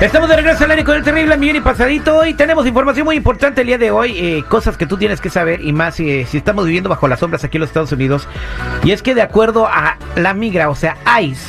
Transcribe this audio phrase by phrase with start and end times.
[0.00, 2.24] Estamos de regreso al aire con el terrible millón y pasadito.
[2.24, 5.28] y tenemos información muy importante el día de hoy, eh, cosas que tú tienes que
[5.28, 8.28] saber y más eh, si estamos viviendo bajo las sombras aquí en los Estados Unidos.
[8.84, 11.44] Y es que de acuerdo a la migra, o sea, ICE,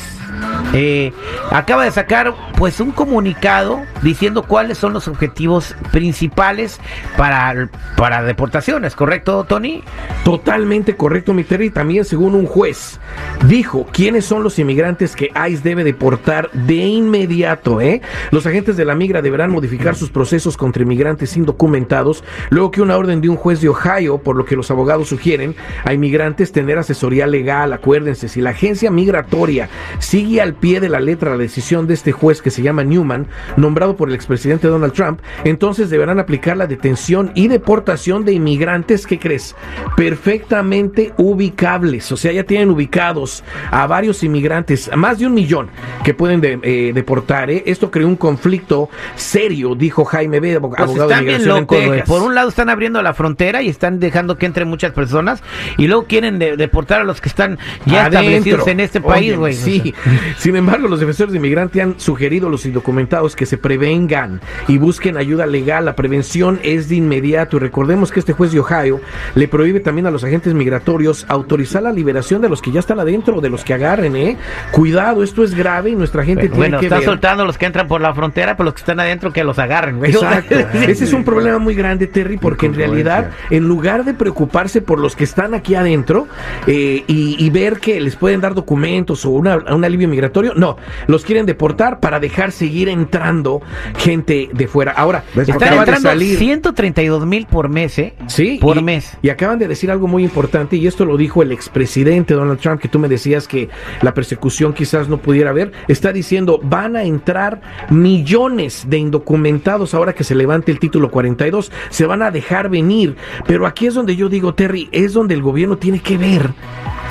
[0.72, 1.12] eh,
[1.50, 6.80] acaba de sacar pues un comunicado diciendo cuáles son los objetivos principales
[7.16, 9.82] para, para deportaciones, ¿correcto, Tony?
[10.24, 11.70] Totalmente correcto, mi Terry.
[11.70, 13.00] También según un juez
[13.46, 17.80] dijo quiénes son los inmigrantes que ICE debe deportar de inmediato.
[17.80, 18.02] ¿eh?
[18.30, 22.96] Los agentes de la migra deberán modificar sus procesos contra inmigrantes indocumentados, luego que una
[22.96, 26.78] orden de un juez de Ohio, por lo que los abogados sugieren a inmigrantes tener
[26.78, 27.72] asesoría legal.
[27.72, 29.68] Acuérdense, si la agencia migratoria
[29.98, 33.26] sigue al pie de la letra la decisión de este juez que se llama Newman,
[33.56, 39.06] nombrado por el expresidente Donald Trump, entonces deberán aplicar la detención y deportación de inmigrantes,
[39.06, 39.54] ¿qué crees?
[39.96, 45.70] Perfectamente ubicables, o sea, ya tienen ubicados a varios inmigrantes, más de un millón
[46.04, 47.50] que pueden eh, deportar.
[47.50, 47.62] ¿eh?
[47.66, 52.48] Esto creó un conflicto serio, dijo Jaime B., pues abogado de migración Por un lado
[52.48, 55.42] están abriendo la frontera y están dejando que entren muchas personas
[55.76, 59.54] y luego quieren deportar a los que están ya establecidos en este país, güey.
[59.54, 59.94] Sí,
[60.40, 64.78] sin embargo, los defensores de inmigrantes han sugerido a los indocumentados que se prevengan y
[64.78, 65.84] busquen ayuda legal.
[65.84, 67.58] La prevención es de inmediato.
[67.58, 69.02] Y recordemos que este juez de Ohio
[69.34, 72.98] le prohíbe también a los agentes migratorios autorizar la liberación de los que ya están
[73.00, 74.38] adentro, de los que agarren, ¿eh?
[74.70, 77.86] Cuidado, esto es grave y nuestra gente tiene bueno, que está soltando los que entran
[77.86, 80.12] por la frontera, pero los que están adentro que los agarren, güey.
[80.12, 80.54] Exacto.
[80.88, 85.00] Ese es un problema muy grande, Terry, porque en realidad, en lugar de preocuparse por
[85.00, 86.28] los que están aquí adentro
[86.66, 90.76] eh, y, ver que les pueden dar documentos o una, un alivio migratorio, no,
[91.06, 93.60] los quieren deportar para dejar seguir entrando
[93.98, 94.92] gente de fuera.
[94.92, 98.14] Ahora, están entrando 132 mil por mes, ¿eh?
[98.26, 98.58] Sí.
[98.60, 99.16] Por mes.
[99.22, 102.80] Y acaban de decir algo muy importante, y esto lo dijo el expresidente Donald Trump,
[102.80, 103.68] que tú me decías que
[104.02, 105.72] la persecución quizás no pudiera haber.
[105.88, 107.60] Está diciendo, van a entrar
[107.90, 111.72] millones de indocumentados ahora que se levante el título 42.
[111.90, 113.16] Se van a dejar venir.
[113.46, 116.50] Pero aquí es donde yo digo, Terry, es donde el gobierno tiene que ver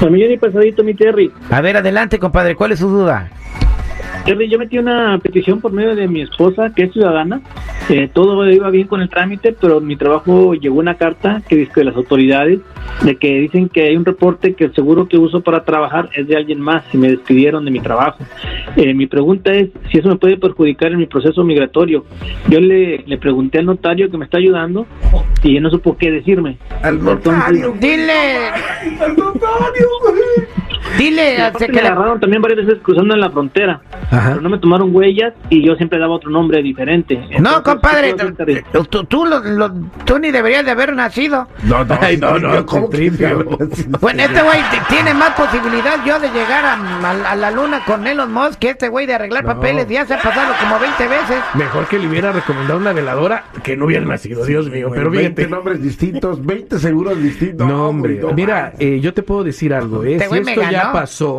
[0.00, 1.32] Familia y pasadito, mi Terry.
[1.50, 2.54] A ver, adelante, compadre.
[2.54, 3.30] ¿Cuál es su duda?
[4.24, 7.40] Terry, yo metí una petición por medio de mi esposa, que es ciudadana.
[7.88, 11.72] Eh, todo iba bien con el trámite, pero mi trabajo llegó una carta que dice
[11.76, 12.60] de las autoridades
[13.02, 16.26] de que dicen que hay un reporte que el seguro que uso para trabajar es
[16.26, 18.18] de alguien más y me despidieron de mi trabajo.
[18.76, 22.04] Eh, mi pregunta es si eso me puede perjudicar en mi proceso migratorio.
[22.48, 24.86] Yo le, le pregunté al notario que me está ayudando
[25.42, 26.58] y él no supo qué decirme.
[26.82, 27.74] Al notario.
[27.80, 28.48] Dile.
[29.00, 29.88] Al notario.
[30.96, 31.36] Dile.
[31.58, 33.80] que me agarraron también varias veces cruzando en la frontera.
[34.10, 37.20] Pero no me tomaron huellas y yo siempre daba otro nombre diferente.
[37.40, 41.48] no, compadre, tú, tú, tú, ni deberías de haber nacido.
[41.64, 42.64] No, no, no, no,
[44.00, 48.58] Bueno, este güey tiene más posibilidad yo de llegar a, la luna con Elon Musk
[48.58, 49.88] que este güey de arreglar papeles.
[49.88, 51.36] Ya se ha pasado como 20 veces.
[51.54, 54.90] Mejor que le hubiera recomendado una veladora que no hubiera nacido, Dios mío.
[54.92, 57.66] pero 20 nombres distintos, 20 seguros distintos.
[57.66, 58.20] No, hombre.
[58.34, 60.04] Mira, eh, yo te puedo decir algo.
[60.04, 60.14] ¿eh?
[60.14, 61.38] Este si esto ya pasó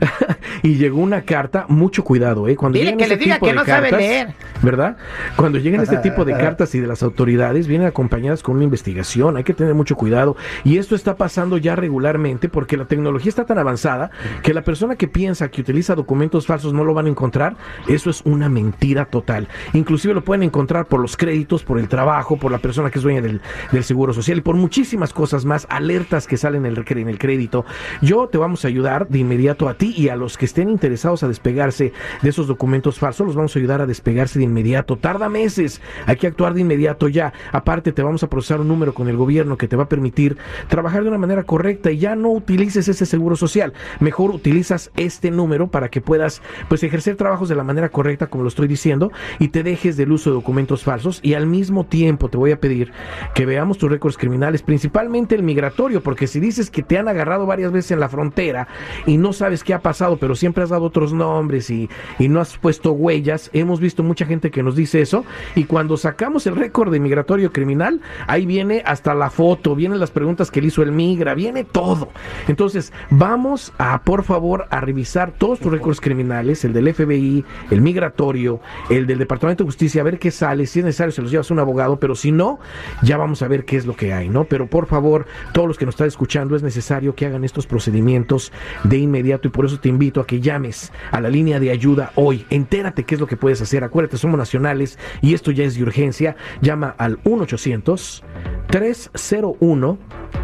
[0.62, 2.56] y llegó una carta, mucho cuidado, ¿eh?
[2.56, 4.34] Cuando Dile que ese le diga tipo que de no sabe cartas, leer.
[4.62, 4.96] ¿Verdad?
[5.36, 9.36] Cuando llegan este tipo de cartas y de las autoridades, vienen acompañadas con una investigación,
[9.36, 10.36] hay que tener mucho cuidado.
[10.64, 14.10] Y esto está pasando ya regularmente porque la tecnología está tan avanzada
[14.42, 17.56] que la persona que piensa que utiliza documentos falsos no lo van a encontrar,
[17.88, 19.48] eso es una mentira total.
[19.72, 23.02] Inclusive lo pueden encontrar por los créditos, por el trabajo, por la persona que es
[23.02, 23.40] dueña del,
[23.72, 27.18] del seguro social y por muchísimas cosas más, alertas que salen en el, en el
[27.18, 27.64] crédito.
[28.00, 31.22] Yo te vamos a ayudar de inmediato a ti y a los que estén interesados
[31.22, 34.96] a despegarse de esos documentos falsos, los vamos a ayudar a despegarse de inmediato.
[34.96, 37.32] Tarda meses, hay que actuar de inmediato ya.
[37.52, 40.36] Aparte, te vamos a procesar un número con el gobierno que te va a permitir
[40.68, 43.72] trabajar de una manera correcta y ya no utilices ese seguro social.
[44.00, 48.44] Mejor utilizas este número para que puedas pues ejercer trabajos de la manera correcta, como
[48.44, 51.20] lo estoy diciendo, y te dejes del uso de documentos falsos.
[51.22, 52.92] Y al mismo tiempo te voy a pedir
[53.34, 57.46] que veamos tus récords criminales, principalmente el migratorio, porque si dices que te han agarrado
[57.46, 58.68] varias veces en la frontera
[59.06, 62.40] y no sabes qué ha pasado, pero siempre has dado otros nombres y, y no
[62.40, 65.24] has puesto huellas, hemos visto mucha gente que nos dice eso,
[65.54, 70.10] y cuando sacamos el récord de migratorio criminal, ahí viene hasta la foto, vienen las
[70.10, 72.08] preguntas que le hizo el migra, viene todo.
[72.48, 77.80] Entonces, vamos a, por favor, a revisar todos tus récords criminales, el del FBI, el
[77.80, 78.60] migratorio,
[78.90, 81.48] el del Departamento de Justicia, a ver qué sale, si es necesario se los llevas
[81.52, 82.58] a un abogado, pero si no,
[83.04, 84.42] ya vamos a ver qué es lo que hay, ¿no?
[84.42, 88.50] Pero por favor, todos los que nos están escuchando, es necesario que hagan estos procedimientos
[88.82, 92.12] de inmediato y por eso te invito a que llames a la línea de ayuda
[92.14, 92.46] hoy.
[92.50, 93.84] Entérate qué es lo que puedes hacer.
[93.84, 96.36] Acuérdate, somos nacionales y esto ya es de urgencia.
[96.60, 98.24] Llama al 1 800
[98.68, 99.98] 301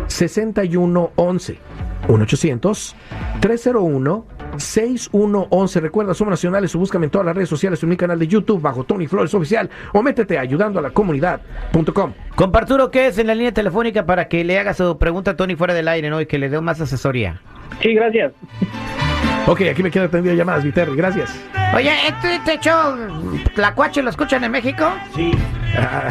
[0.06, 1.58] 6111
[2.08, 2.96] 1 800
[3.40, 4.26] 301
[4.56, 8.26] 6111 Recuerda, somos nacionales o búscame en todas las redes sociales en mi canal de
[8.26, 12.12] YouTube bajo Tony Flores Oficial o métete a ayudando a la comunidad.com.
[12.34, 15.37] Con Arturo, ¿qué es en la línea telefónica para que le haga su pregunta a
[15.37, 16.20] Tony fuera del aire, ¿no?
[16.20, 17.41] Y que le dé más asesoría.
[17.81, 18.32] Sí, gracias.
[19.46, 21.35] Ok, aquí me quedo atendido llamadas, Viterri, gracias.
[21.75, 22.94] Oye, ¿este, este show,
[23.55, 24.90] Tlacuache, lo escuchan en México?
[25.14, 25.32] Sí,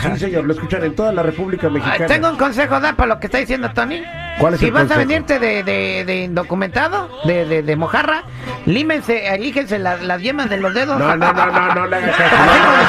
[0.01, 2.05] sí, señor, lo escuchan en toda la República Ah, Mexicana.
[2.07, 4.01] tengo un consejo, da, para lo que está diciendo Tony.
[4.39, 8.23] ¿Cuál es si el vas a venirte de, de, de indocumentado, de, de, de mojarra,
[8.65, 10.99] límense, elígense las, las yemas de los dedos.
[10.99, 12.35] No, no, no, no, no le hagas Así caso.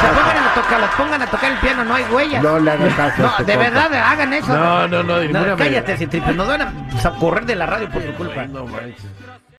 [0.00, 2.42] se pongan a tocar, las pongan a tocar el piano, no hay huellas.
[2.42, 3.22] No le hagas caso.
[3.22, 4.48] No, este de verdad, hagan eso.
[4.56, 5.96] No, no, no, ninguna cállate, manera.
[5.96, 6.72] Citripe, nos van a
[7.18, 8.44] correr de la radio por tu culpa.
[8.46, 9.06] No manches.